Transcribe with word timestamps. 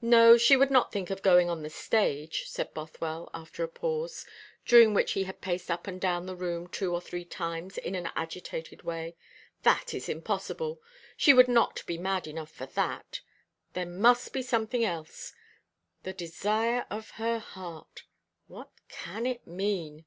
"No, 0.00 0.36
she 0.38 0.56
would 0.56 0.70
not 0.70 0.92
think 0.92 1.10
of 1.10 1.20
going 1.20 1.50
on 1.50 1.62
the 1.64 1.68
stage," 1.68 2.48
said 2.48 2.72
Bothwell, 2.74 3.28
after 3.34 3.64
a 3.64 3.68
pause, 3.68 4.24
during 4.64 4.94
which 4.94 5.14
he 5.14 5.24
had 5.24 5.40
paced 5.40 5.68
up 5.68 5.88
and 5.88 6.00
down 6.00 6.26
the 6.26 6.36
room 6.36 6.68
two 6.68 6.94
or 6.94 7.00
three 7.00 7.24
times 7.24 7.76
in 7.76 7.96
an 7.96 8.08
agitated 8.14 8.84
way; 8.84 9.16
"that 9.64 9.94
is 9.94 10.08
impossible. 10.08 10.80
She 11.16 11.34
would 11.34 11.48
not 11.48 11.82
be 11.86 11.98
mad 11.98 12.28
enough 12.28 12.52
for 12.52 12.66
that. 12.66 13.20
There 13.72 13.84
must 13.84 14.32
be 14.32 14.42
something 14.42 14.84
else. 14.84 15.32
The 16.04 16.12
desire 16.12 16.86
of 16.88 17.10
her 17.18 17.40
heart. 17.40 18.04
What 18.46 18.70
can 18.88 19.26
it 19.26 19.44
mean?" 19.44 20.04